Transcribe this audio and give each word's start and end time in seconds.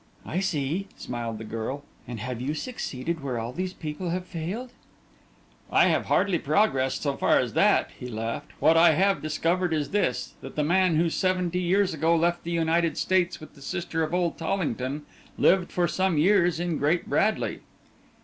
"I 0.25 0.39
see," 0.39 0.87
smiled 0.97 1.37
the 1.37 1.43
girl; 1.43 1.83
"and 2.07 2.19
have 2.21 2.41
you 2.41 2.55
succeeded 2.55 3.21
where 3.21 3.37
all 3.37 3.53
these 3.53 3.73
people 3.73 4.09
have 4.09 4.25
failed?" 4.25 4.71
"I 5.71 5.89
have 5.89 6.05
hardly 6.07 6.39
progressed 6.39 7.03
so 7.03 7.15
far 7.15 7.37
as 7.37 7.53
that," 7.53 7.91
he 7.99 8.07
laughed. 8.07 8.49
"What 8.59 8.77
I 8.77 8.93
have 8.93 9.21
discovered 9.21 9.75
is 9.75 9.91
this: 9.91 10.33
that 10.41 10.55
the 10.55 10.63
man, 10.63 10.95
who 10.95 11.11
seventy 11.11 11.59
years 11.61 11.93
ago 11.93 12.15
left 12.15 12.43
the 12.43 12.49
United 12.51 12.97
States 12.97 13.39
with 13.39 13.53
the 13.53 13.61
sister 13.61 14.01
of 14.01 14.11
old 14.11 14.39
Tollington, 14.39 15.03
lived 15.37 15.71
for 15.71 15.87
some 15.87 16.17
years 16.17 16.59
in 16.59 16.79
Great 16.79 17.07
Bradley." 17.07 17.59